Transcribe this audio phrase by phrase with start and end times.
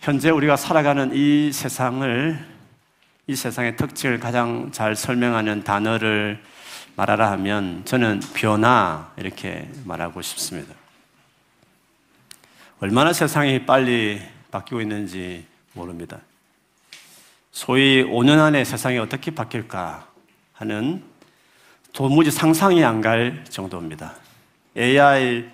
[0.00, 2.38] 현재 우리가 살아가는 이 세상을
[3.26, 6.42] 이 세상의 특징을 가장 잘 설명하는 단어를
[6.96, 10.74] 말하라 하면 저는 변화 이렇게 말하고 싶습니다.
[12.80, 15.44] 얼마나 세상이 빨리 바뀌고 있는지
[15.74, 16.18] 모릅니다.
[17.52, 20.08] 소위 5년 안에 세상이 어떻게 바뀔까
[20.54, 21.04] 하는
[21.92, 24.14] 도무지 상상이 안 갈 정도입니다.
[24.78, 25.50] AI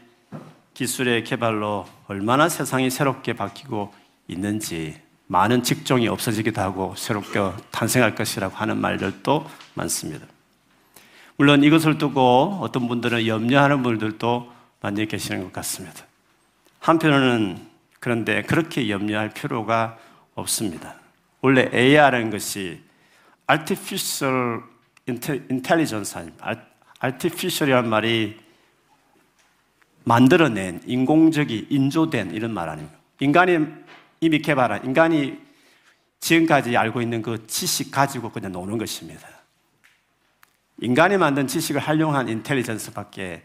[0.72, 7.40] 기술의 개발로 얼마나 세상이 새롭게 바뀌고 있는지 많은 직종이 없어지기도 하고 새롭게
[7.70, 10.26] 탄생할 것이라고 하는 말들도 많습니다.
[11.36, 16.04] 물론 이것을 두고 어떤 분들은 염려하는 분들도 많이 계시는 것 같습니다.
[16.80, 17.66] 한편으로는
[18.00, 19.98] 그런데 그렇게 염려할 필요가
[20.34, 20.94] 없습니다.
[21.40, 22.80] 원래 AI라는 것이
[23.50, 24.62] Artificial
[25.08, 26.16] Intelligence,
[27.02, 28.38] Artificial이란 말이
[30.04, 32.96] 만들어낸 인공적이 인조된 이런 말 아닙니까?
[33.20, 33.58] 인간이
[34.26, 35.38] 이미 개발한 인간이
[36.18, 39.28] 지금까지 알고 있는 그 지식 가지고 그냥 노는 것입니다.
[40.80, 43.44] 인간이 만든 지식을 활용한 인텔리전스밖에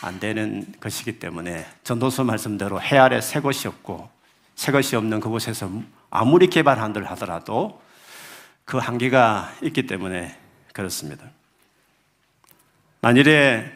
[0.00, 4.08] 안 되는 것이기 때문에 전도서 말씀대로 해 아래 새 것이 없고
[4.54, 5.70] 새 것이 없는 그곳에서
[6.08, 7.82] 아무리 개발한들 하더라도
[8.64, 10.34] 그 한계가 있기 때문에
[10.72, 11.26] 그렇습니다.
[13.02, 13.70] 만일에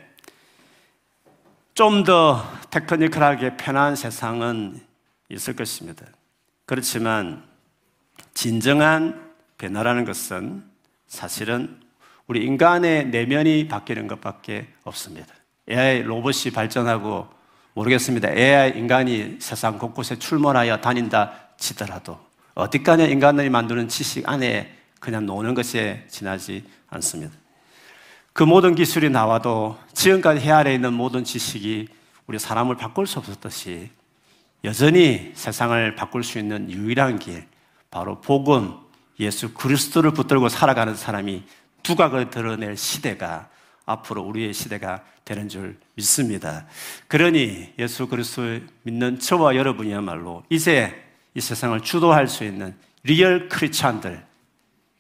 [1.75, 4.81] 좀 더 테크니컬하게 편한 세상은
[5.29, 6.07] 있을 것입니다.
[6.67, 7.45] 그렇지만
[8.35, 10.65] 진정한 변화라는 것은
[11.07, 11.81] 사실은
[12.27, 15.33] 우리 인간의 내면이 바뀌는 것밖에 없습니다.
[15.71, 17.29] AI 로봇이 발전하고
[17.75, 18.33] 모르겠습니다.
[18.33, 22.19] AI 인간이 세상 곳곳에 출몰하여 다닌다 치더라도
[22.55, 27.33] 어디까지 인간들이 만드는 지식 안에 그냥 노는 것에 지나지 않습니다.
[28.33, 31.89] 그 모든 기술이 나와도 지금까지 해 아래 있는 모든 지식이
[32.27, 33.91] 우리 사람을 바꿀 수 없었듯이
[34.67, 37.47] 여전히 세상을 바꿀 수 있는 유일한 길,
[37.89, 38.75] 바로 복음,
[39.21, 41.45] 예수 그리스도를 붙들고 살아가는 사람이
[41.85, 43.49] 두각을 드러낼 시대가
[43.85, 46.67] 앞으로 우리의 시대가 되는 줄 믿습니다.
[47.07, 51.01] 그러니 예수 그리스도를 믿는 저와 여러분이야말로 이제
[51.35, 52.75] 이 세상을 주도할 수 있는
[53.05, 54.27] real Christian들,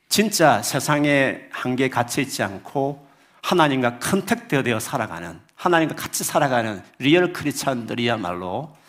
[0.08, 3.04] 진짜 세상에 한계에 갇혀 있지 않고
[3.42, 8.85] 하나님과 contact되어 살아가는 하나님과 같이 살아가는 real Christian들이야말로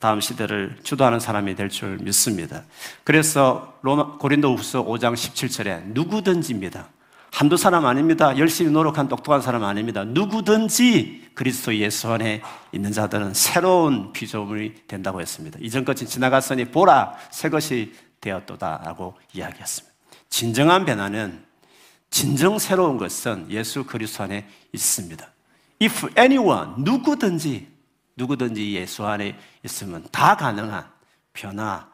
[0.00, 2.64] 다음 시대를 주도하는 사람이 될 줄 믿습니다.
[3.04, 3.78] 그래서
[4.18, 6.88] 고린도후서 5장 17절에 누구든지입니다.
[7.32, 8.36] 한두 사람 아닙니다.
[8.38, 10.02] 열심히 노력한 똑똑한 사람 아닙니다.
[10.04, 15.58] 누구든지 그리스도 예수 안에 있는 자들은 새로운 피조물이 된다고 했습니다.
[15.62, 19.94] 이전 것이 지나갔으니 보라 새 것이 되었도다라고 이야기했습니다.
[20.28, 21.44] 진정한 변화는
[22.10, 25.24] 진정 새로운 것은 예수 그리스도 안에 있습니다.
[25.80, 27.68] If anyone 누구든지
[28.16, 30.86] 누구든지 예수 안에 있으면 다 가능한
[31.32, 31.88] 변화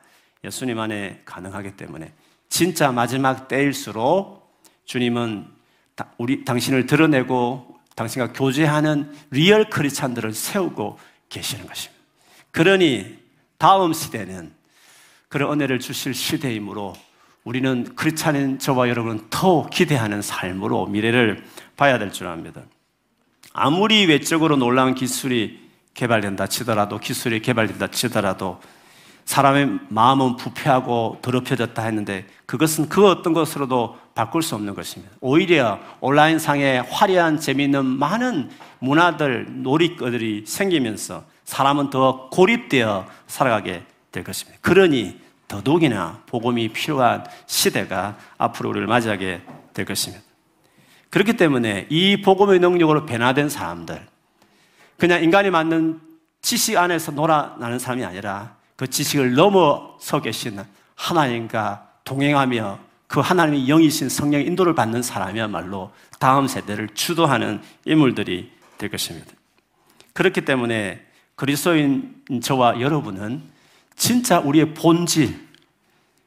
[0.44, 2.12] 예수님 안에 가능하기 때문에
[2.48, 5.46] 진짜 마지막 때일수록 주님은
[6.18, 12.02] 우리 당신을 드러내고 당신과 교제하는 real Christian들을 세우고 계시는 것입니다.
[12.50, 13.18] 그러니
[13.58, 14.52] 다음 시대는
[15.28, 16.94] 그런 은혜를 주실 시대이므로
[17.44, 21.44] 우리는 Christian인 저와 여러분은 더 기대하는 삶으로 미래를
[21.76, 22.62] 봐야 될 줄 압니다.
[23.52, 25.65] 아무리 외적으로 놀라운 기술이
[25.96, 28.60] 개발된다 치더라도 기술이 개발된다 치더라도
[29.24, 35.12] 사람의 마음은 부패하고 더럽혀졌다 했는데 그것은 그 어떤 것으로도 바꿀 수 없는 것입니다.
[35.20, 44.58] 오히려 온라인 상에 화려한 재미있는 많은 문화들, 놀이거들이 생기면서 사람은 더 고립되어 살아가게 될 것입니다.
[44.62, 49.42] 그러니 더더욱이나 복음이 필요한 시대가 앞으로 우리를 맞이하게
[49.74, 50.24] 될 것입니다.
[51.10, 54.06] 그렇기 때문에 이 복음의 능력으로 변화된 사람들,
[54.98, 56.00] 그냥 인간이 만든
[56.40, 60.62] 지식 안에서 놀아나는 사람이 아니라 그 지식을 넘어서 계신
[60.94, 69.32] 하나님과 동행하며 그 하나님의 영이신 성령의 인도를 받는 사람이야말로 다음 세대를 주도하는 인물들이 될 것입니다.
[70.12, 71.04] 그렇기 때문에
[71.34, 73.42] 그리스도인 저와 여러분은
[73.96, 75.46] 진짜 우리의 본질,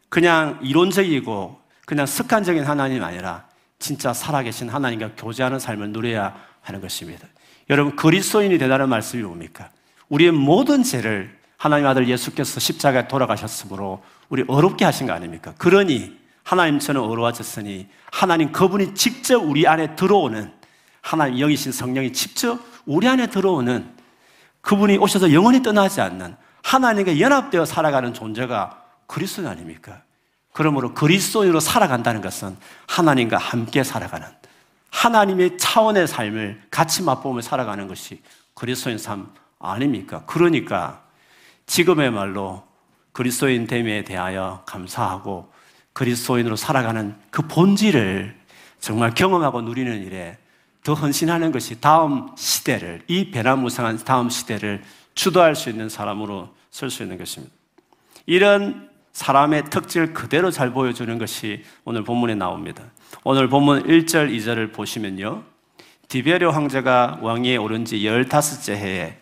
[0.09, 3.47] 그냥 이론적이고 그냥 습관적인 하나님 아니라
[3.79, 7.27] 진짜 살아계신 하나님과 교제하는 삶을 누려야 하는 것입니다.
[7.69, 9.69] 여러분, 그리스도인이 되다는 말씀이 뭡니까?
[10.09, 15.53] 우리의 모든 죄를 하나님 아들 예수께서 십자가에 돌아가셨으므로 우리 어렵게 하신 거 아닙니까?
[15.57, 20.51] 그러니 하나님처럼 어려워졌으니 하나님 그분이 직접 우리 안에 들어오는
[21.01, 23.87] 하나님 영이신 성령이 직접 우리 안에 들어오는
[24.61, 30.01] 그분이 오셔서 영원히 떠나지 않는 하나님과 연합되어 살아가는 존재가 그리스도 아닙니까?
[30.53, 32.57] 그러므로 그리스도인으로 살아간다는 것은
[32.87, 34.27] 하나님과 함께 살아가는
[34.91, 38.21] 하나님의 차원의 삶을 같이 맛보며 살아가는 것이
[38.53, 40.23] 그리스도인 삶 아닙니까?
[40.25, 41.03] 그러니까
[41.65, 42.63] 지금의 말로
[43.11, 45.51] 그리스도인 됨에 대하여 감사하고
[45.93, 48.37] 그리스도인으로 살아가는 그 본질을
[48.79, 50.37] 정말 경험하고 누리는 일에
[50.83, 54.81] 더 헌신하는 것이 다음 시대를, 이 배나무상한 다음 시대를
[55.13, 57.53] 주도할 수 있는 사람으로 설 수 있는 것입니다.
[58.25, 62.83] 이런 사람의 특질 그대로 잘 보여주는 것이 오늘 본문에 나옵니다.
[63.23, 65.43] 오늘 본문 1절, 2절을 보시면요.
[66.07, 69.17] 디베르 황제가 왕위에 오른 지 15째 해에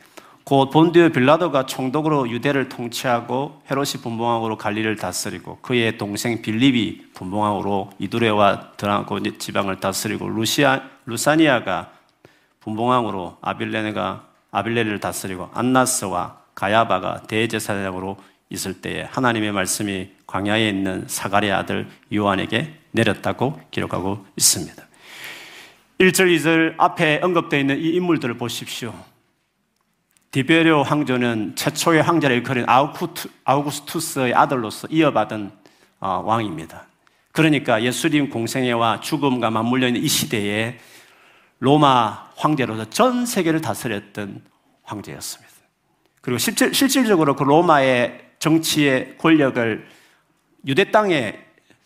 [0.46, 8.72] 곧 본디오 빌라도가 총독으로 유대를 통치하고 헤롯이 분봉왕으로 갈리를 다스리고 그의 동생 빌립이 분봉왕으로 이두레와
[8.78, 11.92] 드라고 지방을 다스리고 루시아 루사니아가
[12.62, 18.16] 분봉왕으로 아빌레네가 아빌레를 다스리고 안나스와 가야바가 대제사장으로
[18.50, 24.84] 있을 때에 하나님의 말씀이 광야에 있는 사가랴 아들 요한에게 내렸다고 기록하고 있습니다.
[26.00, 28.94] 1절, 2절 앞에 언급되어 있는 이 인물들을 보십시오.
[30.32, 32.66] 디베리오 황조는 최초의 황제를 일컬은
[33.44, 35.52] 아우구스투스의 아들로서 이어받은
[36.00, 36.86] 어, 왕입니다.
[37.32, 40.80] 그러니까 예수님 공생애와 죽음과 맞물려 있는 이 시대에
[41.60, 44.42] 로마 황제로서 전 세계를 다스렸던
[44.84, 45.54] 황제였습니다.
[46.22, 49.88] 그리고 실질, 실질적으로 그 로마의 정치의 권력을
[50.66, 51.40] 유대 땅에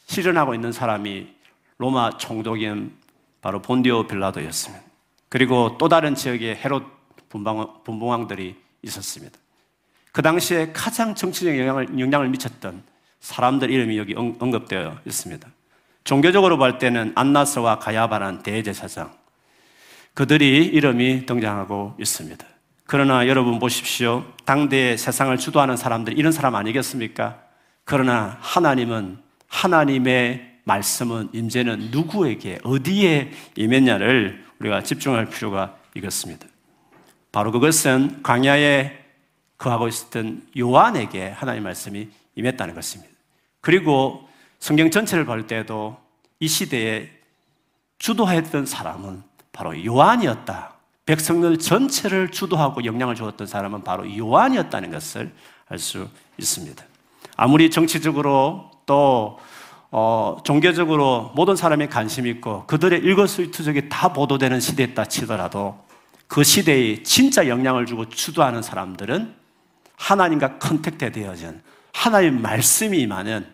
[0.07, 1.33] 실현하고 있는 사람이
[1.77, 2.93] 로마 총독인
[3.41, 4.83] 바로 본디오 빌라도였습니다.
[5.29, 6.83] 그리고 또 다른 지역에 헤롯
[7.29, 9.37] 분봉왕들이 있었습니다.
[10.11, 12.83] 그 당시에 가장 정치적 영향을, 영향을 미쳤던
[13.21, 15.47] 사람들 이름이 여기 언급되어 있습니다.
[16.03, 19.13] 종교적으로 볼 때는 안나스와 가야바란 대제사장.
[20.13, 22.45] 그들이 이름이 등장하고 있습니다.
[22.91, 24.25] 그러나 여러분 보십시오.
[24.43, 27.41] 당대의 세상을 주도하는 사람들, 이런 사람 아니겠습니까?
[27.85, 29.17] 그러나 하나님은,
[29.47, 36.45] 하나님의 말씀은, 임재는 누구에게, 어디에 임했냐를 우리가 집중할 필요가 있겠습니다.
[37.31, 38.99] 바로 그것은 광야에
[39.57, 43.13] 거하고 있었던 요한에게 하나님 말씀이 임했다는 것입니다.
[43.61, 44.27] 그리고
[44.59, 45.97] 성경 전체를 볼 때도
[46.41, 47.09] 이 시대에
[47.99, 49.23] 주도했던 사람은
[49.53, 50.70] 바로 요한이었다.
[51.05, 55.31] 백성들 전체를 주도하고 영향을 주었던 사람은 바로 요한이었다는 것을
[55.67, 56.07] 알 수
[56.37, 56.83] 있습니다.
[57.37, 59.39] 아무리 정치적으로 또
[59.89, 65.83] 어, 종교적으로 모든 사람이 관심 있고 그들의 일거수일투족이 다 보도되는 시대였다 치더라도
[66.27, 69.35] 그 시대에 진짜 영향을 주고 주도하는 사람들은
[69.97, 71.61] 하나님과 contact 되어진
[71.93, 73.45] 하나님 말씀이 임하는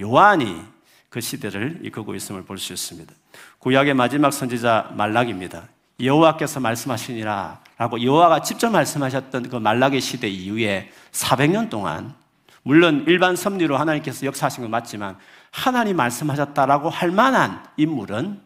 [0.00, 0.62] 요한이
[1.10, 3.12] 그 시대를 이끌고 있음을 볼 수 있습니다.
[3.58, 5.68] 구약의 마지막 선지자 말라기입니다.
[6.00, 12.14] 여호와께서 말씀하시니라 라고 여호와가 직접 말씀하셨던 그 말라기의 시대 이후에 400년 동안
[12.62, 15.16] 물론 일반 섭리로 하나님께서 역사하신 건 맞지만
[15.50, 18.40] 하나님 말씀하셨다라고 할 만한 인물은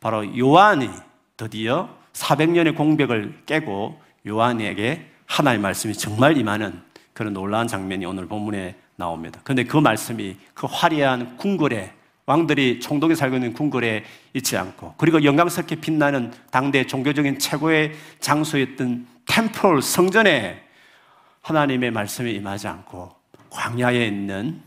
[0.00, 0.90] 바로 요한이
[1.36, 6.82] 드디어 400년의 공백을 깨고 요한에게 하나의 말씀이 정말 임하는
[7.12, 9.40] 그런 놀라운 장면이 오늘 본문에 나옵니다.
[9.44, 11.92] 그런데 그 말씀이 그 화려한 궁궐에
[12.26, 14.04] 왕들이 총독이 살고 있는 궁궐에
[14.34, 20.62] 있지 않고 그리고 영광스럽게 빛나는 당대 종교적인 최고의 장소였던 템플 성전에
[21.40, 23.14] 하나님의 말씀이 임하지 않고
[23.50, 24.62] 광야에 있는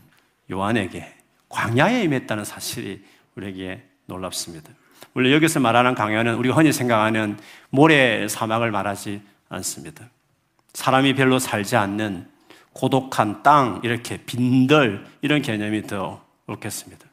[0.50, 1.14] 요한에게
[1.48, 3.02] 광야에 임했다는 사실이
[3.36, 4.70] 우리에게 놀랍습니다.
[5.12, 7.38] 물론 여기서 말하는 강연은 우리가 흔히 생각하는
[7.70, 10.08] 모래 사막을 말하지 않습니다.
[10.74, 12.28] 사람이 별로 살지 않는
[12.72, 17.05] 고독한 땅, 이렇게 빈들, 이런 개념이 더 옳겠습니다.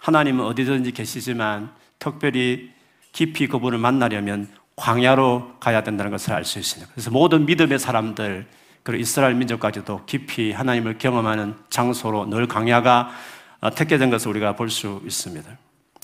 [0.00, 2.70] 하나님은 어디든지 계시지만 특별히
[3.12, 6.92] 깊이 그분을 만나려면 광야로 가야 된다는 것을 알 수 있습니다.
[6.92, 8.46] 그래서 모든 믿음의 사람들,
[8.84, 13.10] 그리고 이스라엘 민족까지도 깊이 하나님을 경험하는 장소로 늘 광야가
[13.74, 15.50] 택해진 것을 우리가 볼 수 있습니다.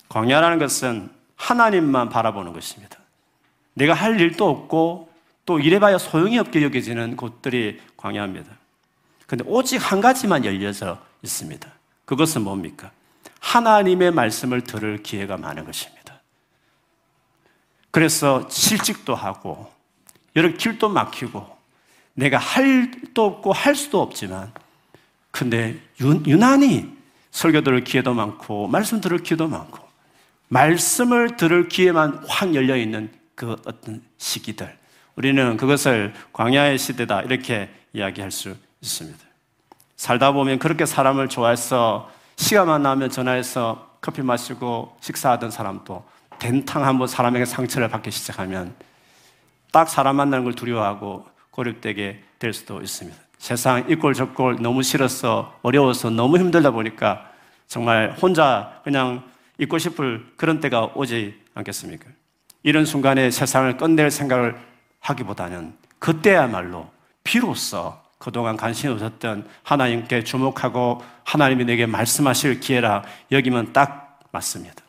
[0.08, 2.98] 광야라는 것은 하나님만 바라보는 것입니다.
[3.74, 5.08] 내가 할 일도 없고
[5.46, 8.50] 또 이래봐야 소용이 없게 여겨지는 곳들이 광야입니다.
[9.26, 11.68] 근데 오직 한 가지만 열려져 있습니다.
[12.04, 12.90] 그것은 뭡니까?
[13.44, 16.20] 하나님의 말씀을 들을 기회가 많은 것입니다.
[17.90, 19.70] 그래서 실직도 하고
[20.34, 21.54] 여러 길도 막히고
[22.14, 24.50] 내가 할 일도 없고 할 수도 없지만
[25.30, 26.96] 근데 유난히
[27.30, 29.78] 설교 들을 기회도 많고 말씀 들을 기회도 많고
[30.48, 34.76] 말씀을 들을 기회만 확 열려 있는 그 어떤 시기들.
[35.16, 39.18] 우리는 그것을 광야의 시대다 이렇게 이야기할 수 있습니다.
[39.96, 46.04] 살다 보면 그렇게 사람을 좋아해서 시간만 나면 전화해서 커피 마시고 식사하던 사람도
[46.38, 48.74] 된탕 한번 사람에게 상처를 받기 시작하면
[49.72, 53.18] 딱 사람 만나는 걸 두려워하고 고립되게 될 수도 있습니다.
[53.38, 57.30] 세상 이꼴 저꼴 너무 싫어서 어려워서 너무 힘들다 보니까
[57.66, 59.22] 정말 혼자 그냥
[59.58, 62.10] 있고 싶을 그런 때가 오지 않겠습니까?
[62.62, 64.56] 이런 순간에 세상을 끝낼 생각을
[65.00, 66.88] 하기보다는 그때야말로
[67.22, 67.94] 비로소
[68.24, 74.82] 그동안 관심이 없었던 하나님께 주목하고 하나님이 내게 말씀하실 기회라 여기면 딱 맞습니다.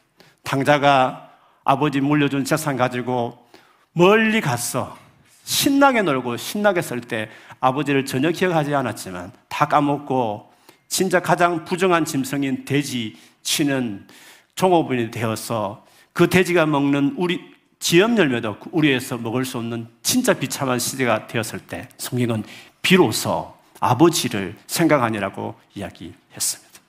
[0.43, 1.31] 탕자가
[1.65, 3.45] 아버지 물려준 재산 가지고
[3.91, 4.97] 멀리 갔어.
[5.43, 10.49] 신나게 놀고 신나게 쓸 때 아버지를 전혀 기억하지 않았지만 다 까먹고
[10.87, 14.07] 진짜 가장 부정한 짐승인 돼지 치는
[14.55, 21.27] 종업원이 되어서 그 돼지가 먹는 우리 지엽 열매도 우리에서 먹을 수 없는 진짜 비참한 시대가
[21.27, 22.43] 되었을 때 성경은
[22.85, 26.79] 비로소 아버지를 생각하니라고 이야기했습니다.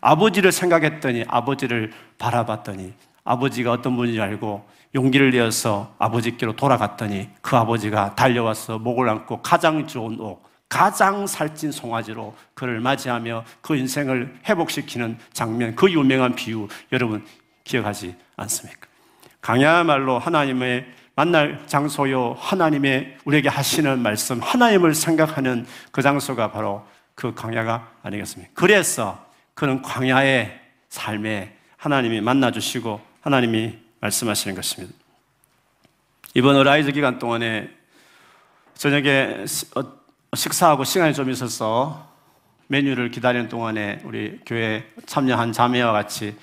[0.00, 2.92] 아버지를 생각했더니 아버지를 바라봤더니
[3.22, 10.18] 아버지가 어떤 분인지 알고 용기를 내어서 아버지께로 돌아갔더니 그 아버지가 달려와서 목을 안고 가장 좋은
[10.18, 17.24] 옷, 가장 살찐 송아지로 그를 맞이하며 그 인생을 회복시키는 장면, 그 유명한 비유 여러분
[17.62, 18.88] 기억하지 않습니까?
[19.40, 20.84] 강야말로 하나님의
[21.16, 28.52] 만날 장소요, 하나님의 우리에게 하시는 말씀, 하나님을 생각하는 그 장소가 바로 그 광야가 아니겠습니까?
[28.54, 34.94] 그래서 그는 광야의 삶에 하나님이 만나 주시고 하나님이 말씀하시는 것입니다.
[36.34, 37.70] 이번 Arise 기간 동안에
[38.74, 39.44] 저녁에
[39.76, 42.12] 어, 식사하고 시간이 좀 있어서
[42.66, 46.36] 메뉴를 기다리는 동안에 우리 교회 참여한 자매와 같이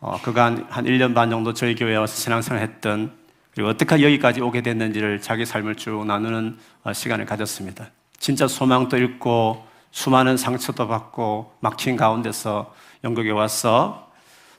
[0.00, 3.21] 어, 그간 한 1년 반 정도 저희 교회에 와서 신앙생활 했던
[3.54, 7.90] 그리고 어떻게 여기까지 오게 됐는지를 자기 삶을 쭉 나누는 어, 시간을 가졌습니다.
[8.18, 14.10] 진짜 소망도 잃고 수많은 상처도 받고 막힌 가운데서 영국에 와서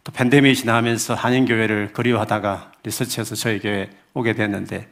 [0.04, 4.90] 또 팬데믹이 지나면서 한인교회를 그리워하다가 리서치해서 저희 교회 오게 됐는데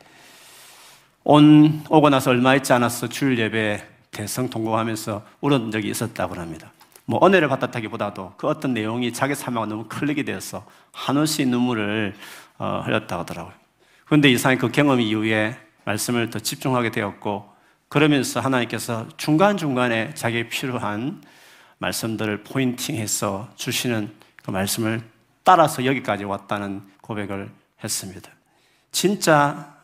[1.23, 6.71] 온, 오고 나서 얼마 있지 않았어 주일 예배 대성 통곡하면서 울은 적이 있었다고 합니다.
[7.05, 12.15] 뭐 은혜를 받았다기보다도 그 어떤 내용이 자기 삶하고 너무 클릭이 되어서 한없이 눈물을
[12.57, 13.60] 어, 흘렸다고 하더라고요.
[14.11, 17.49] 그런데 이상하게 그 경험 이후에 말씀을 더 집중하게 되었고
[17.87, 21.23] 그러면서 하나님께서 중간중간에 자기에 필요한
[21.77, 24.13] 말씀들을 포인팅해서 주시는
[24.43, 25.01] 그 말씀을
[25.45, 27.51] 따라서 여기까지 왔다는 고백을
[27.81, 28.29] 했습니다.
[28.91, 29.77] 진짜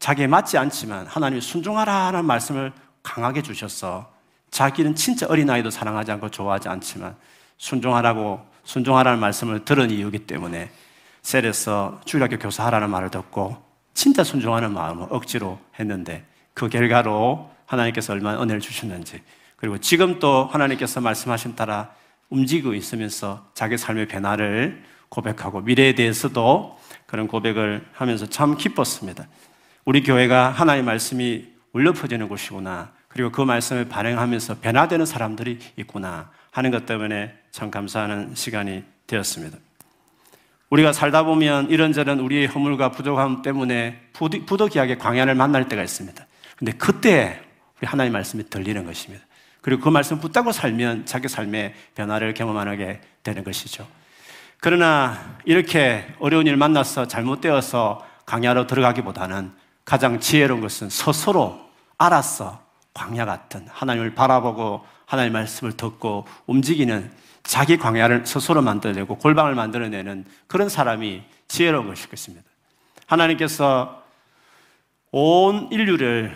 [0.00, 4.12] 자기에 맞지 않지만 하나님이 순종하라는 말씀을 강하게 주셔서
[4.50, 7.16] 자기는 진짜 어린아이도 사랑하지 않고 좋아하지 않지만
[7.56, 10.70] 순종하라고 순종하라는 말씀을 들은 이유기 때문에
[11.24, 13.56] 셀에서 주일학교 교사하라는 말을 듣고
[13.94, 19.22] 진짜 순종하는 마음을 억지로 했는데 그 결과로 하나님께서 얼마나 은혜를 주셨는지
[19.56, 21.90] 그리고 지금 또 하나님께서 말씀하신 따라
[22.28, 29.26] 움직이고 있으면서 자기 삶의 변화를 고백하고 미래에 대해서도 그런 고백을 하면서 참 기뻤습니다.
[29.84, 32.92] 우리 교회가 하나님의 말씀이 울려 퍼지는 곳이구나.
[33.08, 39.58] 그리고 그 말씀을 발행하면서 변화되는 사람들이 있구나 하는 것 때문에 참 감사하는 시간이 되었습니다.
[40.74, 46.26] 우리가 살다 보면 이런저런 우리의 허물과 부족함 때문에 부득이하게 광야를 만날 때가 있습니다.
[46.56, 47.40] 근데 그때
[47.78, 49.24] 우리 하나님의 말씀이 들리는 것입니다.
[49.60, 53.86] 그리고 그 말씀 붙잡고 살면 자기 삶의 변화를 경험하게 되는 것이죠.
[54.58, 59.52] 그러나 이렇게 어려운 일 만나서 잘못되어서 강야로 들어가기보다는
[59.84, 61.60] 가장 지혜로운 것은 스스로
[61.98, 62.60] 알았어.
[62.94, 67.12] 광야 같은 하나님을 바라보고 하나님의 말씀을 듣고 움직이는
[67.44, 72.44] 자기 광야를 스스로 만들어내고 골방을 만들어내는 그런 사람이 지혜로운 것일 것입니다.
[73.06, 74.02] 하나님께서
[75.12, 76.34] 온 인류를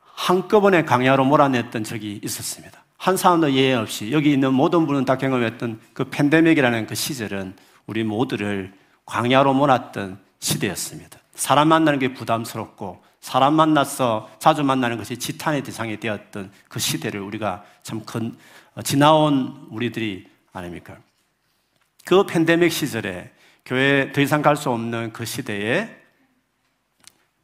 [0.00, 2.84] 한꺼번에 광야로 몰아냈던 적이 있었습니다.
[2.96, 7.54] 한 사람도 예외 없이 여기 있는 모든 분은 다 경험했던 그 팬데믹이라는 그 시절은
[7.86, 8.72] 우리 모두를
[9.04, 11.18] 광야로 몰았던 시대였습니다.
[11.34, 17.64] 사람 만나는 게 부담스럽고 사람 만나서 자주 만나는 것이 지탄의 대상이 되었던 그 시대를 우리가
[17.82, 18.36] 참 큰,
[18.74, 20.96] 어, 지나온 우리들이 아닙니까?
[22.06, 23.30] 그 팬데믹 시절에
[23.66, 26.02] 교회 더 이상 갈 수 없는 그 시대에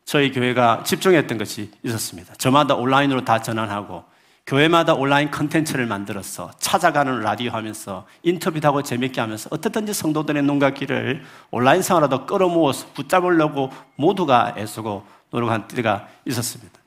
[0.05, 2.35] 저희 교회가 집중했던 것이 있었습니다.
[2.35, 4.05] 저마다 온라인으로 다 전환하고
[4.47, 11.23] 교회마다 온라인 컨텐츠를 만들어서 찾아가는 라디오 하면서 인터뷰도 하고 재밌게 하면서 어떻든지 성도들의 눈과 귀를
[11.51, 16.79] 온라인 상으로도 끌어모아서 붙잡으려고 모두가 애쓰고 노력한 때가 있었습니다.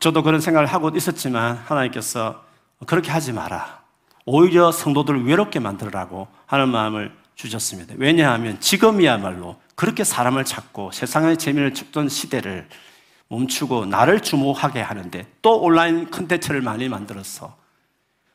[0.00, 2.44] 저도 그런 생각을 하고 있었지만 하나님께서
[2.86, 3.85] 그렇게 하지 마라.
[4.26, 7.94] 오히려 성도들을 외롭게 만들라고 하는 마음을 주셨습니다.
[7.96, 12.68] 왜냐하면 지금이야말로 그렇게 사람을 찾고 세상의 재미를 찾던 시대를
[13.28, 17.56] 멈추고 나를 주목하게 하는데 또 온라인 컨텐츠를 많이 만들어서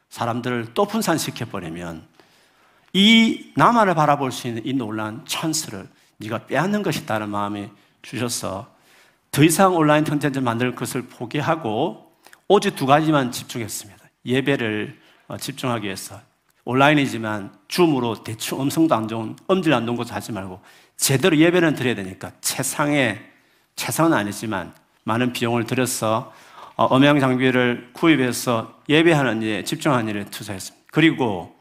[0.10, 2.06] 사람들을 또 분산시켜 버리면
[2.94, 7.70] 이 나만을 바라볼 수 있는 이 놀란 찬스를 네가 빼앗는 것이다는 마음이
[8.02, 8.74] 주셔서
[9.32, 12.12] 더 이상 온라인 컨텐츠 만들 것을 포기하고
[12.48, 14.02] 오직 두 가지만 집중했습니다.
[14.26, 15.01] 예배를 어,
[15.38, 16.20] 집중하기 위해서
[16.66, 20.62] 온라인이지만 줌으로 대충 음성도 안 좋은 음질 안 좋은 것도 하지 말고
[20.98, 23.20] 제대로 예배는 드려야 되니까 최상의
[23.76, 24.74] 최상은 아니지만
[25.04, 26.32] 많은 비용을 들여서
[26.76, 30.88] 어, 음향 장비를 구입해서 예배하는 일에 집중하는 일에 투자했습니다.
[30.92, 31.56] 그리고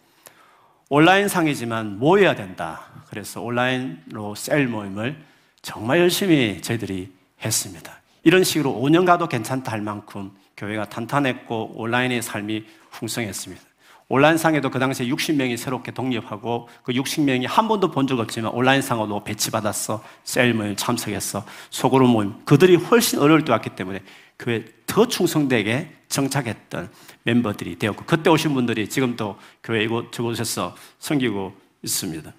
[0.88, 2.82] 온라인 상이지만 모여야 된다.
[3.08, 5.16] 그래서 온라인으로 셀 모임을
[5.62, 7.12] 정말 열심히 저희들이
[7.44, 8.00] 했습니다.
[8.22, 13.62] 이런 식으로 5년 가도 괜찮다 할 만큼 교회가 탄탄했고 온라인의 삶이 풍성했습니다.
[14.08, 20.02] 온라인상에도 그 당시에 60명이 새롭게 독립하고 그 60명이 한 번도 본 적 없지만 온라인상으로 배치받았어.
[20.24, 21.46] 셀 모임 참석했어.
[21.70, 22.44] 소그룹 모임.
[22.44, 24.02] 그들이 훨씬 어려울 때 왔기 때문에
[24.38, 26.90] 교회 더 충성되게 정착했던
[27.22, 32.32] 멤버들이 되었고 그때 오신 분들이 지금도 교회 이곳 저곳에서 섬기고 있습니다.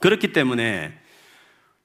[0.00, 0.92] 그렇기 때문에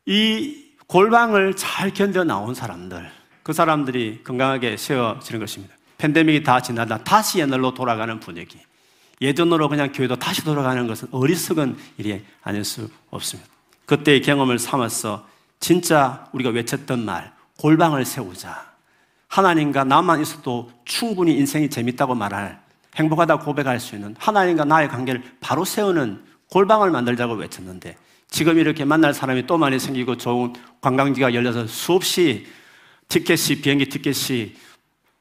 [0.05, 3.09] 이 골방을 잘 견뎌 나온 사람들,
[3.43, 5.75] 그 사람들이 건강하게 세워지는 것입니다.
[5.97, 8.59] 팬데믹이 다 지나다 다시 옛날로 돌아가는 분위기.
[9.21, 13.49] 예전으로 그냥 교회도 다시 돌아가는 것은 어리석은 일이 아닐 수 없습니다.
[13.85, 15.27] 그때의 경험을 삼아서
[15.59, 18.71] 진짜 우리가 외쳤던 말, 골방을 세우자.
[19.27, 22.59] 하나님과 나만 있어도 충분히 인생이 재밌다고 말할,
[22.95, 27.95] 행복하다고 고백할 수 있는 하나님과 나의 관계를 바로 세우는 골방을 만들자고 외쳤는데
[28.29, 32.47] 지금 이렇게 만날 사람이 또 많이 생기고 좋은 관광지가 열려서 수없이
[33.11, 34.55] 티켓이, 비행기 티켓이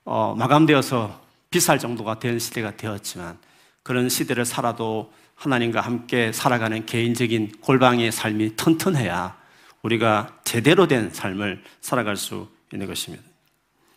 [0.05, 1.21] 어, 마감되어서
[1.51, 3.37] 비쌀 정도가 된 시대가 되었지만
[3.83, 9.37] 그런 시대를 살아도 하나님과 함께 살아가는 개인적인 골방의 삶이 튼튼해야
[9.83, 13.25] 우리가 제대로 된 삶을 살아갈 수 있는 것입니다.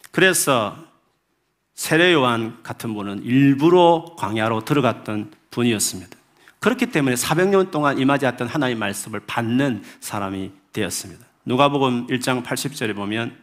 [0.09, 0.75] 그래서
[1.75, 6.17] 세례 요한 같은 분은 일부러 광야로 들어갔던 분이었습니다.
[6.59, 11.23] 그렇기 때문에 400년 동안 임하지 않던 하나님의 말씀을 받는 사람이 되었습니다.
[11.45, 13.42] 누가복음 1장 80절에 보면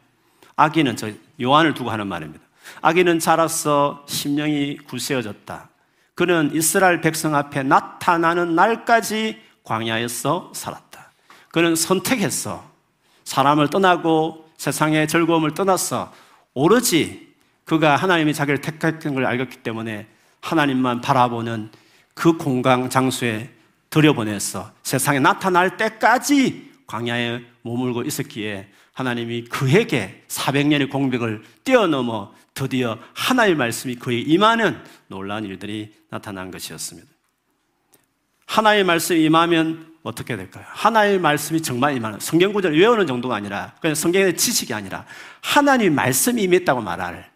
[0.60, 2.44] 아기는 저 요한을 두고 하는 말입니다.
[2.82, 5.70] 아기는 자라서 심령이 굳세어졌다.
[6.14, 11.12] 그는 이스라엘 백성 앞에 나타나는 날까지 광야에서 살았다.
[11.50, 12.68] 그는 선택했어.
[13.24, 16.12] 사람을 떠나고 세상의 즐거움을 떠났어.
[16.52, 17.32] 오로지
[17.64, 20.08] 그가 하나님이 자기를 택했던 걸 알겠기 때문에
[20.42, 21.70] 하나님만 바라보는
[22.12, 23.48] 그 공강 장소에
[23.88, 24.72] 들여보냈어.
[24.82, 28.68] 세상에 나타날 때까지 광야에 머물고 있었기에
[29.00, 37.08] 하나님이 그에게 400년의 공백을 뛰어넘어 드디어 하나의 말씀이 그에 임하는 놀라운 일들이 나타난 것이었습니다.
[38.44, 40.64] 하나의 말씀이 임하면 어떻게 될까요?
[40.68, 45.06] 하나의 말씀이 정말 임하는 성경 구절을 외우는 정도가 아니라 그냥 성경의 지식이 아니라
[45.40, 47.30] 하나님의 말씀이 임했다고 말할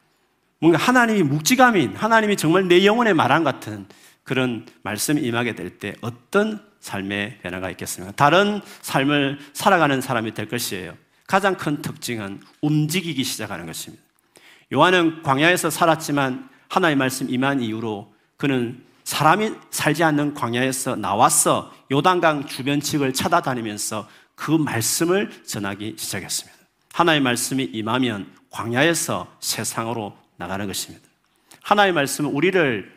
[0.59, 3.87] 뭔가 하나님이 묵지감인 하나님이 정말 내 영혼에 말한 같은
[4.23, 8.15] 그런 말씀이 임하게 될 때 어떤 삶의 변화가 있겠습니까?
[8.17, 11.04] 다른 삶을 살아가는 사람이 될 것이에요.
[11.35, 14.01] 가장 큰 특징은 움직이기 시작하는 것입니다.
[14.73, 23.15] 요한은 광야에서 살았지만 하나의 말씀 임한 이후로 그는 사람이 살지 않는 광야에서 나와서 요단강 주변측을
[23.15, 26.57] 찾아다니면서 그 말씀을 전하기 시작했습니다.
[26.93, 31.05] 하나의 말씀이 임하면 광야에서 세상으로 나가는 것입니다.
[31.63, 32.95] 하나의 말씀은 우리를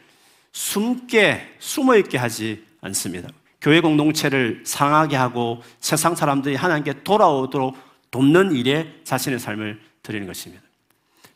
[0.51, 3.29] 숨게, 숨어 있게 하지 않습니다.
[3.61, 10.63] 교회 공동체를 상하게 하고 세상 사람들이 하나님께 돌아오도록 돕는 일에 자신의 삶을 드리는 것입니다.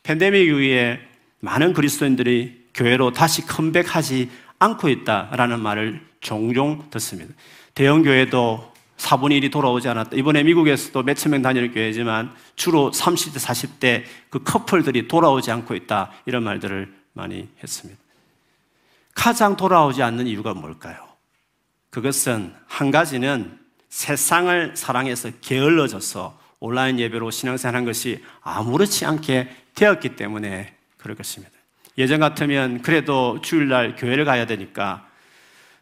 [0.02, 1.00] 팬데믹 이후에
[1.40, 7.34] 많은 그리스도인들이 교회로 다시 컴백하지 않고 있다라는 말을 종종 듣습니다.
[7.74, 10.16] 대형 교회도 4분의 1이 돌아오지 않았다.
[10.16, 16.12] 이번에 미국에서도 몇천 명 다니는 교회지만 주로 30대, 40대 그 커플들이 돌아오지 않고 있다.
[16.26, 18.00] 이런 말들을 많이 했습니다.
[19.14, 20.96] 가장 돌아오지 않는 이유가 뭘까요?
[21.90, 23.58] 그것은 한 가지는
[23.88, 31.52] 세상을 사랑해서 게을러져서 온라인 예배로 신앙생활 한 것이 아무렇지 않게 되었기 때문에 그럴 것입니다.
[31.98, 35.04] 예전 같으면 그래도 주일날 교회를 가야 되니까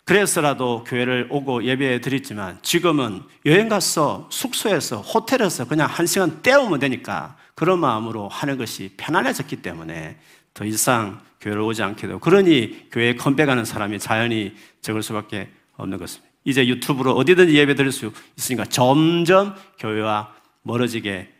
[0.05, 7.37] 그래서라도 교회를 오고 예배 드렸지만 지금은 여행 가서 숙소에서 호텔에서 그냥 한 시간 때우면 되니까
[7.55, 10.17] 그런 마음으로 하는 것이 편안해졌기 때문에
[10.55, 16.31] 더 이상 교회를 오지 않게 되고 그러니 교회에 컴백하는 사람이 자연히 적을 수밖에 없는 것입니다.
[16.45, 21.33] 이제 유튜브로 어디든지 예배 드릴 수 있으니까 점점 교회와 멀어지게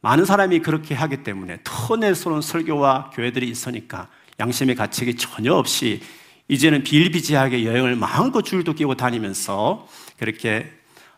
[0.00, 6.00] 많은 사람이 그렇게 하기 때문에 터내서는 설교와 교회들이 있으니까 양심의 가책이 전혀 없이
[6.48, 9.86] 이제는 비일비재하게 여행을 마음껏 줄도 끼고 다니면서
[10.18, 10.72] 그렇게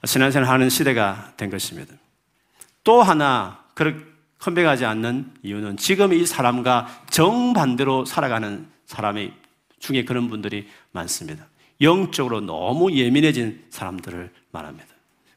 [0.05, 1.95] 신앙생활 하는 시대가 된 것입니다.
[2.83, 9.33] 또 하나 그렇게 컴백하지 않는 이유는 지금 이 사람과 정반대로 살아가는 사람이
[9.79, 11.47] 중에 그런 분들이 많습니다.
[11.81, 14.90] 영적으로 너무 예민해진 사람들을 말합니다.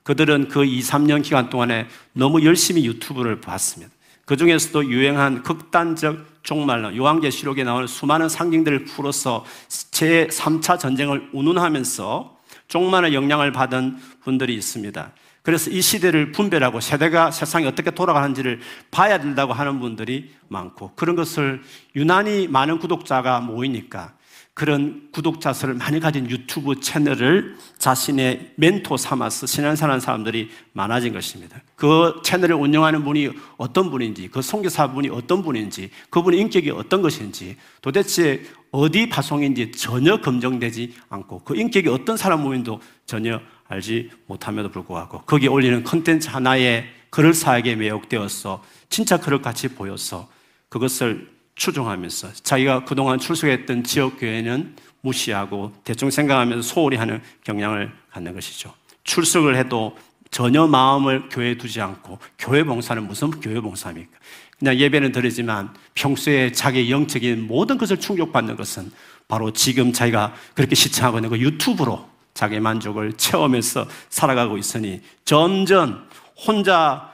[0.03, 3.91] 그들은 그 2, 3년 기간 동안에 너무 열심히 유튜브를 봤습니다.
[4.25, 12.37] 그 중에서도 유행한 극단적 종말론, 요한계시록에 나오는 수많은 상징들을 풀어서 제3차 전쟁을 운운하면서
[12.67, 15.11] 종말의 영향을 받은 분들이 있습니다.
[15.41, 18.61] 그래서 이 시대를 분별하고 세대가 세상이 어떻게 돌아가는지를
[18.91, 21.61] 봐야 된다고 하는 분들이 많고 그런 것을
[21.95, 24.13] 유난히 많은 구독자가 모이니까
[24.53, 31.59] 그런 구독자 수를 많이 가진 유튜브 채널을 자신의 멘토 삼아서 신앙사는 사람들이 많아진 것입니다.
[31.75, 38.43] 그 채널을 운영하는 분이 어떤 분인지, 그 선교사분이 어떤 분인지, 그분의 인격이 어떤 것인지, 도대체
[38.69, 45.47] 어디 파송인지 전혀 검증되지 않고 그 인격이 어떤 사람 모임도 전혀 알지 못함에도 불구하고 거기에
[45.47, 50.27] 올리는 컨텐츠 하나에 그럴사하게 매혹되어서 진짜 그럴 같이 보여서
[50.69, 58.73] 그것을 추종하면서 자기가 그동안 출석했던 지역교회는 무시하고 대충 생각하면서 소홀히 하는 경향을 갖는 것이죠.
[59.03, 59.97] 출석을 해도
[60.31, 64.17] 전혀 마음을 교회에 두지 않고 교회 봉사는 무슨 교회 봉사입니까?
[64.57, 68.91] 그냥 예배는 드리지만 평소에 자기의 영적인 모든 것을 충족받는 것은
[69.27, 77.13] 바로 지금 자기가 그렇게 시청하고 있는 그 유튜브로 자기 만족을 채우면서 살아가고 있으니 점점 혼자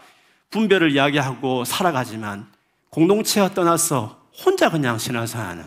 [0.52, 2.48] 분별을 이야기하고 살아가지만
[2.90, 5.66] 공동체와 떠나서 혼자 그냥 신앙생활하는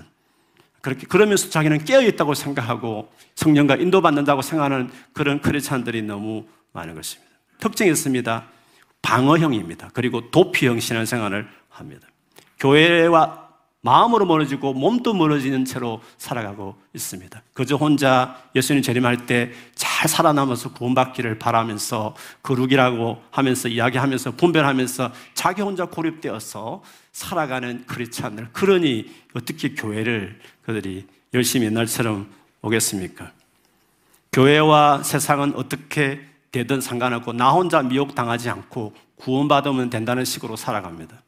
[0.80, 7.32] 그렇게 그러면서 자기는 깨어 있다고 생각하고 성령과 인도받는다고 생각하는 그런 크리스찬들이 너무 많은 것입니다.
[7.58, 8.44] 특징이 있습니다.
[9.00, 9.90] 방어형입니다.
[9.94, 12.08] 그리고 도피형 신앙생활을 합니다.
[12.58, 13.48] 교회와
[13.82, 17.42] 마음으로 멀어지고 몸도 멀어지는 채로 살아가고 있습니다.
[17.52, 19.52] 그저 혼자 예수님 재림할 때
[20.02, 28.48] 잘 살아남아서 구원받기를 바라면서 거룩이라고 하면서 이야기하면서 분별하면서 자기 혼자 고립되어서 살아가는 크리스찬들.
[28.52, 32.28] 그러니 어떻게 교회를 그들이 열심히 옛날처럼
[32.62, 33.30] 오겠습니까?
[34.32, 41.22] 교회와 세상은 어떻게 되든 상관없고 나 혼자 미혹당하지 않고 구원받으면 된다는 식으로 살아갑니다.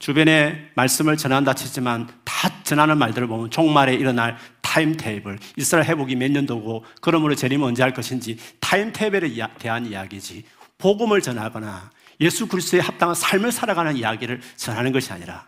[0.00, 6.84] 주변에 말씀을 전한다 치지만 다 전하는 말들을 보면 종말에 일어날 타임테이블, 이스라엘 회복이 몇 년도고
[7.02, 10.44] 그러므로 재림은 언제 할 것인지 타임테이블에 대한 이야기지.
[10.78, 11.90] 복음을 전하거나
[12.22, 15.46] 예수 그리스도에 합당한 삶을 살아가는 이야기를 전하는 것이 아니라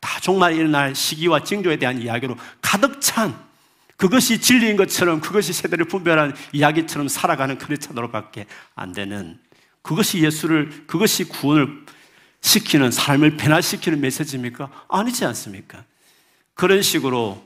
[0.00, 3.38] 다 종말에 일어날 시기와 징조에 대한 이야기로 가득 찬
[3.98, 9.38] 그것이 진리인 것처럼 그것이 세대를 분별하는 이야기처럼 살아가는 크리스찬으로밖에 안 되는
[9.82, 11.84] 그것이 예수를 그것이 구원을
[12.40, 14.86] 시키는 삶을 변화시키는 메시지입니까?
[14.88, 15.84] 아니지 않습니까?
[16.54, 17.42] 그런 식으로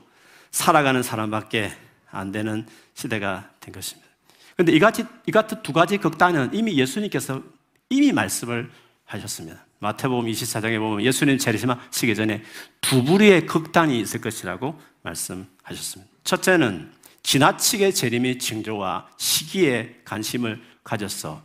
[0.51, 1.71] 살아가는 사람밖에
[2.11, 4.07] 안 되는 시대가 된 것입니다.
[4.55, 7.43] 그런데 이 같이 이 같은 두 가지 극단은 이미 예수님께서
[7.89, 8.71] 이미 말씀을
[9.05, 9.65] 하셨습니다.
[9.79, 12.41] 마태복음 24장에 보면 예수님 재림하 시기 전에
[12.81, 16.11] 두 부류의 극단이 있을 것이라고 말씀하셨습니다.
[16.23, 21.43] 첫째는 지나치게 재림의 징조와 시기에 관심을 가졌어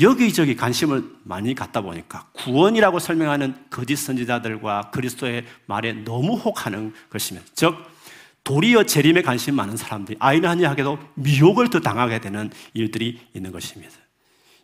[0.00, 7.76] 여기저기 관심을 많이 갖다 보니까 구원이라고 설명하는 거짓 선지자들과 그리스도의 말에 너무 혹하는 것이며 즉
[8.44, 13.92] 도리어 재림에 관심 많은 사람들이 아이러니하게도 미혹을 더 당하게 되는 일들이 있는 것입니다.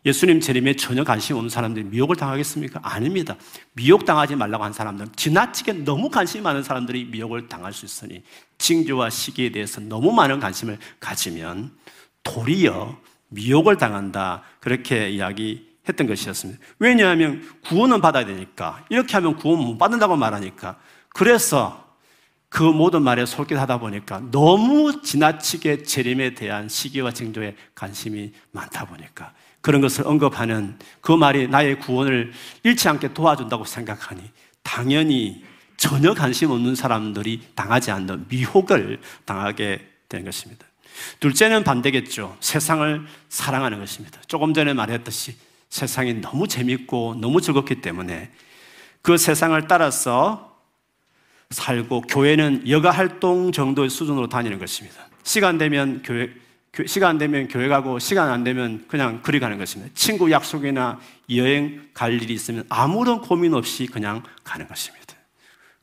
[0.05, 2.79] 예수님 재림에 전혀 관심 없는 사람들이 미혹을 당하겠습니까?
[2.83, 3.35] 아닙니다.
[3.73, 8.23] 미혹 당하지 말라고 한 사람들은 지나치게 너무 관심이 많은 사람들이 미혹을 당할 수 있으니
[8.57, 11.71] 징조와 시기에 대해서 너무 많은 관심을 가지면
[12.23, 12.97] 도리어
[13.29, 14.43] 미혹을 당한다.
[14.59, 16.59] 그렇게 이야기했던 것이었습니다.
[16.79, 18.83] 왜냐하면 구원은 받아야 되니까.
[18.89, 20.77] 이렇게 하면 구원 못 받는다고 말하니까.
[21.09, 21.89] 그래서
[22.49, 29.81] 그 모든 말에 솔깃하다 보니까 너무 지나치게 재림에 대한 시기와 징조에 관심이 많다 보니까 그런
[29.81, 32.31] 것을 언급하는 그 말이 나의 구원을
[32.63, 34.21] 잃지 않게 도와준다고 생각하니
[34.63, 35.43] 당연히
[35.77, 40.65] 전혀 관심 없는 사람들이 당하지 않는 미혹을 당하게 된 것입니다.
[41.19, 42.37] 둘째는 반대겠죠.
[42.39, 44.19] 세상을 사랑하는 것입니다.
[44.27, 45.35] 조금 전에 말했듯이
[45.69, 48.31] 세상이 너무 재밌고 너무 즐겁기 때문에
[49.01, 50.57] 그 세상을 따라서
[51.51, 55.07] 살고 교회는 여가 활동 정도의 수준으로 다니는 것입니다.
[55.23, 56.29] 시간 되면 교회
[56.85, 59.91] 시간 되면 교회 가고 시간 안 되면 그냥 그리 가는 것입니다.
[59.95, 60.99] 친구 약속이나
[61.35, 64.98] 여행 갈 일이 있으면 아무런 고민 없이 그냥 가는 것입니다.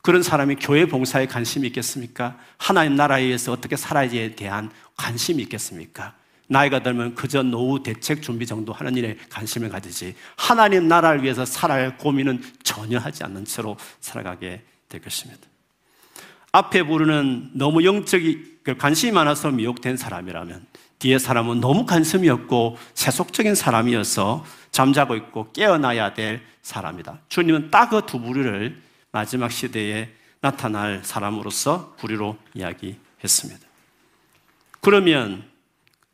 [0.01, 2.37] 그런 사람이 교회 봉사에 관심이 있겠습니까?
[2.57, 6.13] 하나님 나라에 의해서 어떻게 살아야지에 대한 관심이 있겠습니까?
[6.47, 11.97] 나이가 들면 그저 노후 대책 준비 정도 하는 일에 관심을 가지지 하나님 나라를 위해서 살아야
[11.97, 15.41] 고민은 전혀 하지 않는 채로 살아가게 될 것입니다.
[16.53, 20.65] 앞에 부르는 너무 영적이 그 관심이 많아서 미혹된 사람이라면
[20.99, 27.19] 뒤에 사람은 너무 관심이 없고 세속적인 사람이어서 잠자고 있고 깨어나야 될 사람이다.
[27.27, 30.09] 주님은 딱 그 두 부류를 마지막 시대에
[30.41, 33.65] 나타날 사람으로서 부류로 이야기했습니다.
[34.81, 35.43] 그러면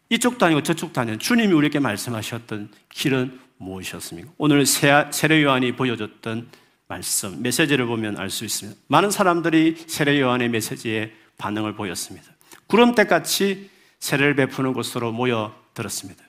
[0.10, 4.32] 이쪽도 아니고 저쪽도 아니고 주님이 우리에게 말씀하셨던 길은 무엇이었습니까?
[4.38, 6.48] 오늘 세례 요한이 보여줬던
[6.88, 8.80] 말씀, 메시지를 보면 알 수 있습니다.
[8.88, 12.28] 많은 사람들이 세례 요한의 메시지에 반응을 보였습니다.
[12.68, 16.24] 구름대같이 세례를 베푸는 곳으로 모여들었습니다.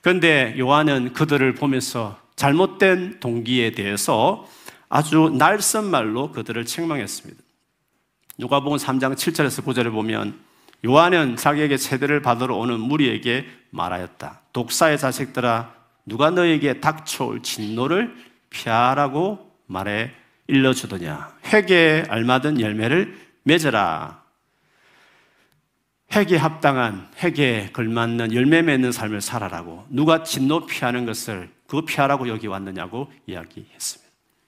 [0.00, 4.48] 그런데 요한은 그들을 보면서 잘못된 동기에 대해서
[4.88, 7.42] 아주 날선 말로 그들을 책망했습니다.
[8.38, 10.38] 누가복음 3장 7절에서 9절을 보면
[10.84, 14.40] 요한은 자기에게 세대를 받으러 오는 무리에게 말하였다.
[14.52, 18.14] 독사의 자식들아 누가 너에게 닥쳐올 진노를
[18.50, 20.12] 피하라고 말해
[20.46, 21.34] 일러주더냐.
[21.46, 24.22] 회개에 알맞은 열매를 맺어라.
[26.14, 32.46] 회개 합당한 회개에 걸맞는 열매 맺는 삶을 살아라고 누가 진노 피하는 것을 그 피하라고 여기
[32.46, 34.05] 왔느냐고 이야기했습니다.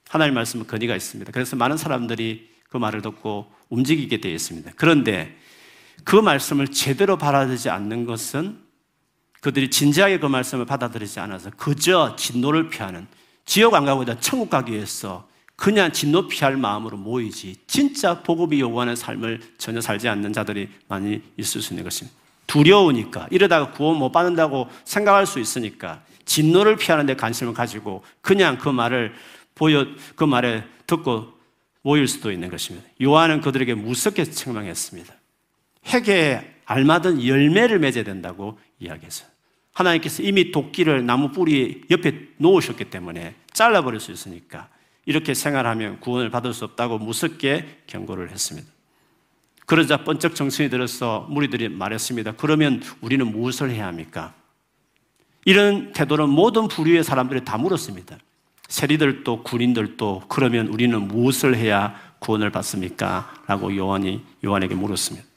[0.09, 1.31] 하나님 말씀은 근의가 있습니다.
[1.31, 4.71] 그래서 많은 사람들이 그 말을 듣고 움직이게 되어 있습니다.
[4.75, 5.37] 그런데
[6.03, 8.57] 그 말씀을 제대로 받아들이지 않는 것은
[9.41, 13.05] 그들이 진지하게 그 말씀을 받아들이지 않아서 그저 진노를 피하는
[13.45, 19.41] 지옥 안 가고 천국 가기 위해서 그냥 진노 피할 마음으로 모이지 진짜 복음이 요구하는 삶을
[19.59, 22.17] 전혀 살지 않는 자들이 많이 있을 수 있는 것입니다.
[22.47, 28.69] 두려우니까 이러다가 구원 못 받는다고 생각할 수 있으니까 진노를 피하는 데 관심을 가지고 그냥 그
[28.69, 29.13] 말을
[29.59, 31.33] 보여 그 말에 듣고
[31.81, 32.87] 모일 수도 있는 것입니다.
[33.01, 35.13] 요한은 그들에게 무섭게 책망했습니다.
[35.87, 39.27] 회개에 알맞은 열매를 맺어야 된다고 이야기했어요.
[39.73, 44.69] 하나님께서 이미 도끼를 나무 뿌리 옆에 놓으셨기 때문에 잘라버릴 수 있으니까
[45.05, 48.67] 이렇게 생활하면 구원을 받을 수 없다고 무섭게 경고를 했습니다.
[49.65, 52.33] 그러자 번쩍 정신이 들어서 무리들이 말했습니다.
[52.33, 54.33] 그러면 우리는 무엇을 해야 합니까?
[55.43, 58.17] 이런 태도는 모든 부류의 사람들이 다 물었습니다.
[58.69, 63.33] 세리들도 군인들도 그러면 우리는 무엇을 해야 구원을 받습니까?
[63.47, 65.27] 라고 요한이 요한에게 물었습니다.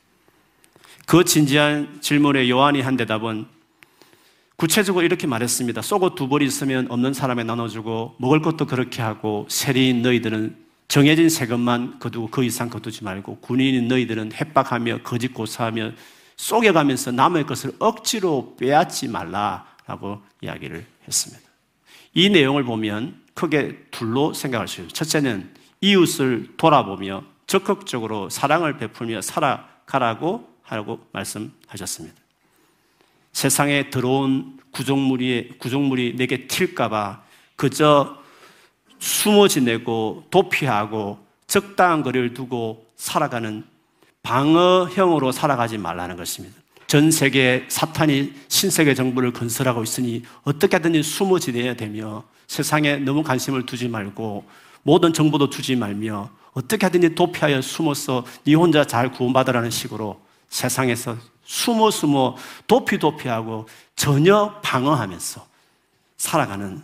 [1.07, 3.47] 그 진지한 질문에 요한이 한 대답은
[4.57, 5.83] 구체적으로 이렇게 말했습니다.
[5.83, 11.99] 속옷 두 벌이 있으면 없는 사람에 나눠주고 먹을 것도 그렇게 하고 세리인 너희들은 정해진 세금만
[11.99, 15.93] 거두고 그 이상 거두지 말고 군인인 너희들은 협박하며 거짓 고사하며
[16.37, 21.43] 속여가면서 남의 것을 억지로 빼앗지 말라라고 이야기를 했습니다.
[22.15, 24.89] 이 내용을 보면 크게 둘로 생각할 수 있어요.
[24.89, 32.17] 첫째는 이웃을 돌아보며 적극적으로 사랑을 베풀며 살아가라고 하라고 말씀하셨습니다.
[33.33, 37.23] 세상에 들어온 구종물이, 구종물이 내게 튈까봐
[37.57, 38.17] 그저
[38.99, 43.65] 숨어 지내고 도피하고 적당한 거리를 두고 살아가는
[44.23, 46.57] 방어형으로 살아가지 말라는 것입니다.
[46.87, 53.89] 전 세계 사탄이 신세계 정부를 건설하고 있으니 어떻게든 숨어 지내야 되며 세상에 너무 관심을 두지
[53.89, 54.45] 말고
[54.83, 61.91] 모든 정보도 두지 말며 어떻게 하든지 도피하여 숨어서 네 혼자 잘 구원받으라는 식으로 세상에서 숨어
[61.91, 62.37] 숨어
[62.67, 65.47] 도피 도피하고 전혀 방어하면서
[66.19, 66.83] 살아가는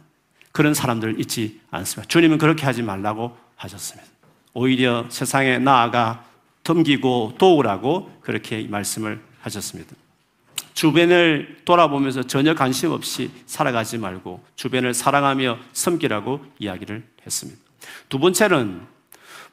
[0.53, 2.09] 그런 사람들 있지 않습니다.
[2.09, 4.09] 주님은 그렇게 하지 말라고 하셨습니다.
[4.55, 6.25] 오히려 세상에 나아가
[6.65, 9.95] 덤기고 도우라고 그렇게 말씀을 하셨습니다.
[10.79, 17.61] 주변을 돌아보면서 전혀 관심 없이 살아가지 말고 주변을 사랑하며 섬기라고 이야기를 했습니다.
[18.09, 18.83] 두 번째는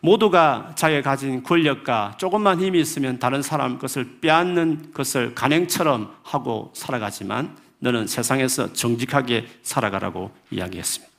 [0.02, 7.58] 모두가 자기가 가진 권력과 조금만 힘이 있으면 다른 사람 것을 빼앗는 것을 간행처럼 하고 살아가지만
[7.80, 11.12] 너는 세상에서 정직하게 살아가라고 이야기했습니다.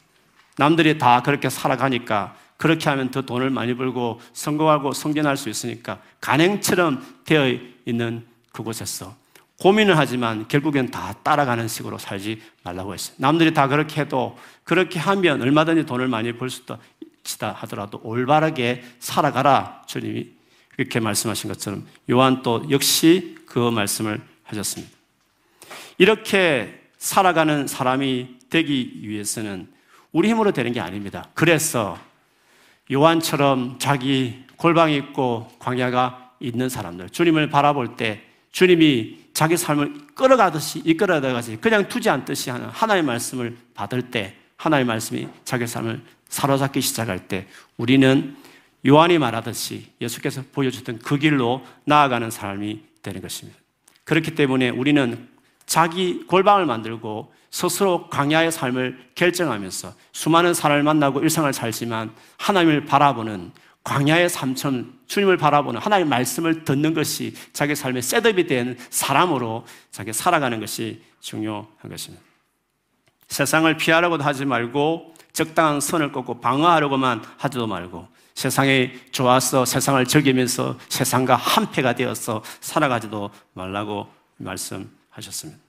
[0.56, 7.04] 남들이 다 그렇게 살아가니까 그렇게 하면 더 돈을 많이 벌고 성공하고 성전할 수 있으니까 간행처럼
[7.24, 9.25] 되어 있는 그곳에서
[9.60, 13.16] 고민을 하지만 결국엔 다 따라가는 식으로 살지 말라고 했어요.
[13.18, 19.82] 남들이 다 그렇게 해도 그렇게 하면 얼마든지 돈을 많이 벌 수도 있다 하더라도 올바르게 살아가라.
[19.86, 20.30] 주님이
[20.74, 24.94] 그렇게 말씀하신 것처럼 요한 또 역시 그 말씀을 하셨습니다.
[25.98, 29.68] 이렇게 살아가는 사람이 되기 위해서는
[30.12, 31.28] 우리 힘으로 되는 게 아닙니다.
[31.34, 31.98] 그래서
[32.92, 38.22] 요한처럼 자기 골방이 있고 광야가 있는 사람들, 주님을 바라볼 때
[38.56, 45.28] 주님이 자기 삶을 끌어가듯이 이끌어가듯이 그냥 두지 않듯이 하는 하나의 말씀을 받을 때 하나의 말씀이
[45.44, 48.34] 자기 삶을 사로잡기 시작할 때 우리는
[48.86, 53.58] 요한이 말하듯이 예수께서 보여주던 그 길로 나아가는 삶이 되는 것입니다.
[54.04, 55.28] 그렇기 때문에 우리는
[55.66, 63.52] 자기 골방을 만들고 스스로 강야의 삶을 결정하면서 수많은 사람을 만나고 일상을 살지만 하나님을 바라보는
[63.86, 70.58] 광야의 삶처럼 주님을 바라보는 하나님의 말씀을 듣는 것이 자기 삶의 셋업이 된 사람으로 자기 살아가는
[70.58, 72.24] 것이 중요한 것입니다.
[73.28, 81.36] 세상을 피하려고도 하지 말고 적당한 선을 꺾고 방어하려고만 하지도 말고 세상에 좋아서 세상을 즐기면서 세상과
[81.36, 85.65] 한패가 되어서 살아가지도 말라고 말씀하셨습니다.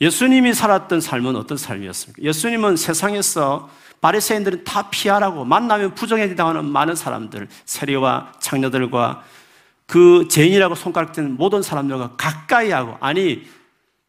[0.00, 2.22] 예수님이 살았던 삶은 어떤 삶이었습니까?
[2.22, 9.22] 예수님은 세상에서 바리새인들은 다 피하라고 만나면 부정해 당하는 많은 사람들, 세리와 창녀들과
[9.86, 13.44] 그 죄인이라고 손가락 든 모든 사람들과 가까이 하고 아니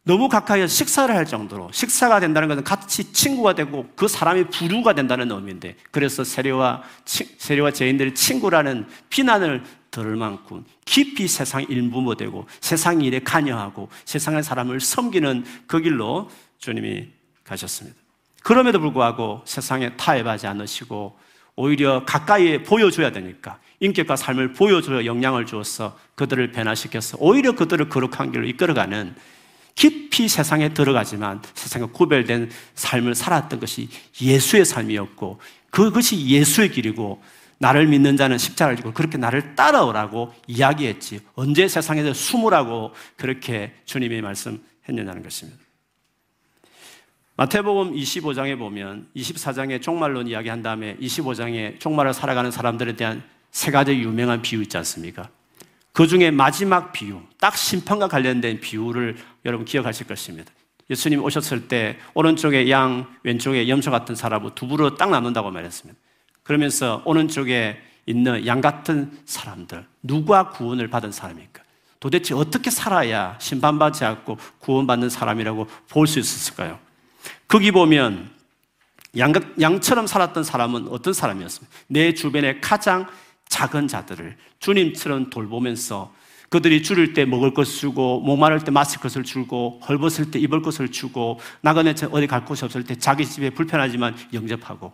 [0.03, 5.31] 너무 가까이서 식사를 할 정도로 식사가 된다는 것은 같이 친구가 되고 그 사람이 부류가 된다는
[5.31, 9.63] 의미인데 그래서 세례와 세례와 죄인들의 친구라는 비난을
[9.95, 17.07] 들을 만큼 깊이 세상 일부모되고 세상 일에 관여하고 세상의 사람을 섬기는 그 길로 주님이
[17.45, 17.97] 가셨습니다.
[18.43, 21.17] 그럼에도 불구하고 세상에 타협하지 않으시고
[21.55, 28.45] 오히려 가까이에 보여줘야 되니까 인격과 삶을 보여줘야 영향을 주어서 그들을 변화시켜서 오히려 그들을 거룩한 길로
[28.45, 29.15] 이끌어가는
[29.75, 33.87] 깊이 세상에 들어가지만 세상에 구별된 삶을 살았던 것이
[34.21, 37.21] 예수의 삶이었고 그것이 예수의 길이고
[37.57, 45.23] 나를 믿는 자는 십자가를 지고 그렇게 나를 따라오라고 이야기했지 언제 세상에서 숨으라고 그렇게 주님이 말씀했느냐는
[45.23, 45.59] 것입니다.
[47.37, 54.41] 마태복음 25장에 보면 24장에 종말론 이야기한 다음에 25장에 종말을 살아가는 사람들에 대한 세 가지 유명한
[54.41, 55.29] 비유 있지 않습니까?
[55.91, 60.51] 그 중에 마지막 비유, 딱 심판과 관련된 비유를 여러분 기억하실 것입니다.
[60.89, 65.99] 예수님 오셨을 때 오른쪽에 양, 왼쪽에 염소 같은 사람을 두부로 딱 나눈다고 말했습니다.
[66.45, 71.63] 그러면서 오른쪽에 있는 양 같은 사람들, 누가 구원을 받은 사람입니까?
[71.99, 76.77] 도대체 어떻게 살아야 심판받지 않고 구원받는 사람이라고 볼 수 있었을까요?
[77.47, 78.29] 거기 보면
[79.17, 81.75] 양, 양처럼 살았던 사람은 어떤 사람이었습니까?
[81.87, 83.07] 내 주변에 가장
[83.49, 86.13] 작은 자들을 주님처럼 돌보면서
[86.49, 90.91] 그들이 줄일 때 먹을 것을 주고 목마를 때 마실 것을 주고 헐벗을 때 입을 것을
[90.91, 94.93] 주고 나그네 어디 갈 곳이 없을 때 자기 집에 불편하지만 영접하고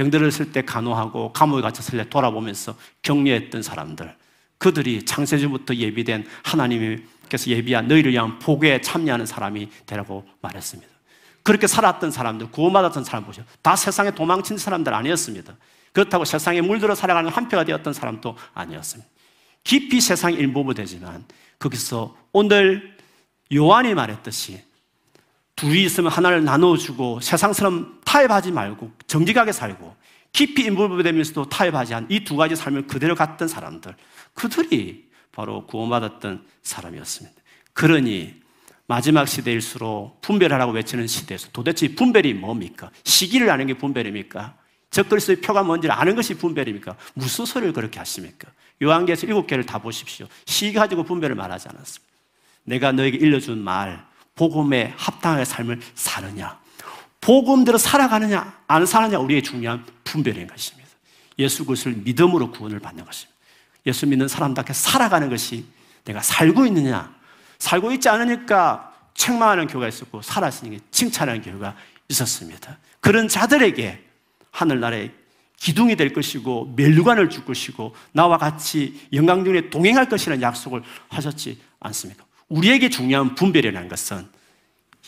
[0.00, 4.16] 병들었을 때 간호하고 감옥에 갇혔을 때 돌아보면서 격려했던 사람들
[4.56, 10.90] 그들이 창세주부터 예비된 하나님께서 예비한 너희를 위한 복에 참여하는 사람이 되라고 말했습니다.
[11.42, 13.44] 그렇게 살았던 사람들, 구원받았던 사람 보죠.
[13.62, 15.56] 다 세상에 도망친 사람들 아니었습니다.
[15.92, 19.10] 그렇다고 세상에 물들어 살아가는 한패가 되었던 사람도 아니었습니다.
[19.64, 21.24] 깊이 세상 일부분 되지만
[21.58, 22.96] 거기서 오늘
[23.52, 24.62] 요한이 말했듯이
[25.60, 29.94] 둘이 있으면 하나를 나눠주고 세상처럼 타협하지 말고 정직하게 살고
[30.32, 33.94] 깊이 인volve 되면서도 타협하지 않은 이 두 가지 삶을 그대로 갔던 사람들
[34.32, 37.36] 그들이 바로 구원받았던 사람이었습니다.
[37.74, 38.40] 그러니
[38.86, 42.90] 마지막 시대일수록 분별하라고 외치는 시대에서 도대체 분별이 뭡니까?
[43.04, 44.56] 시기를 아는 게 분별입니까?
[44.90, 46.96] 적그리스도의 표가 뭔지를 아는 것이 분별입니까?
[47.12, 48.48] 무슨 소리를 그렇게 하십니까?
[48.82, 50.26] 요한계에서 일곱 개를 다 보십시오.
[50.46, 52.10] 시 가지고 분별을 말하지 않았습니다.
[52.64, 54.09] 내가 너에게 일러준 말,
[54.40, 56.58] 복음에 합당하게 삶을 사느냐,
[57.20, 60.88] 복음대로 살아가느냐, 안 사느냐, 우리의 중요한 분별인 것입니다.
[61.38, 63.38] 예수 그리스도를 믿음으로 구원을 받는 것입니다.
[63.84, 65.66] 예수 믿는 사람답게 살아가는 것이
[66.04, 67.14] 내가 살고 있느냐,
[67.58, 71.76] 살고 있지 않으니까 책망하는 교회가 있었고, 살았으니까 칭찬하는 교회가
[72.08, 72.78] 있었습니다.
[73.00, 74.02] 그런 자들에게
[74.52, 75.12] 하늘나라의
[75.58, 82.24] 기둥이 될 것이고 멸류관을 줄 것이고 나와 같이 영광 중에 동행할 것이라는 약속을 하셨지 않습니까?
[82.50, 84.26] 우리에게 중요한 분별이라는 것은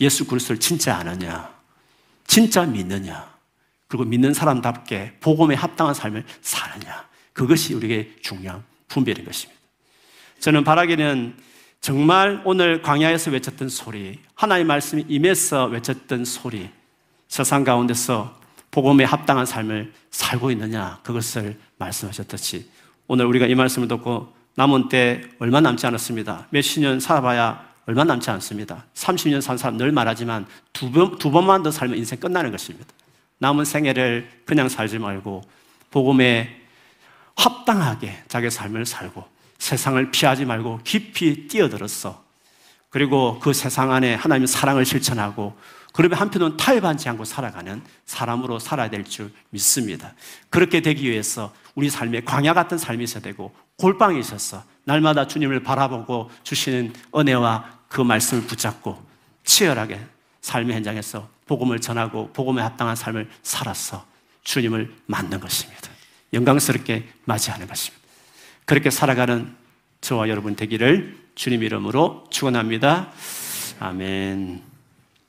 [0.01, 1.53] 예수 그리스도를 진짜 아느냐,
[2.25, 3.31] 진짜 믿느냐,
[3.87, 9.61] 그리고 믿는 사람답게 복음에 합당한 삶을 사느냐, 그것이 우리에게 중요한 분별인 것입니다.
[10.39, 11.37] 저는 바라기는
[11.79, 16.69] 정말 오늘 광야에서 외쳤던 소리, 하나님의 말씀이 임해서 외쳤던 소리,
[17.27, 18.39] 세상 가운데서
[18.71, 22.69] 복음에 합당한 삶을 살고 있느냐 그것을 말씀하셨듯이
[23.07, 26.47] 오늘 우리가 이 말씀을 듣고 남은 때 얼마 남지 않았습니다.
[26.51, 28.85] 몇십 년 살아봐야 얼마 남지 않습니다.
[28.93, 32.87] 30년 산 사람 늘 말하지만 두, 번, 두 번만 더 살면 인생 끝나는 것입니다.
[33.39, 35.43] 남은 생애를 그냥 살지 말고
[35.91, 36.61] 복음에
[37.35, 39.25] 합당하게 자기 삶을 살고
[39.57, 42.23] 세상을 피하지 말고 깊이 뛰어들었어.
[42.89, 45.57] 그리고 그 세상 안에 하나님의 사랑을 실천하고
[45.93, 50.13] 그러면 한편은 타협하지 않고 살아가는 사람으로 살아야 될 줄 믿습니다.
[50.49, 56.29] 그렇게 되기 위해서 우리 삶에 광야 같은 삶이 있어야 되고 골방에 있어서 날마다 주님을 바라보고
[56.43, 59.01] 주시는 은혜와 그 말씀을 붙잡고
[59.43, 59.99] 치열하게
[60.41, 64.05] 삶의 현장에서 복음을 전하고 복음에 합당한 삶을 살아서
[64.43, 65.89] 주님을 만난 것입니다.
[66.33, 68.03] 영광스럽게 맞이하는 것입니다.
[68.65, 69.55] 그렇게 살아가는
[70.01, 73.11] 저와 여러분 되기를 주님 이름으로 축원합니다.
[73.79, 74.72] 아멘.